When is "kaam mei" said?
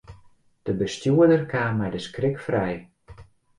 1.53-1.91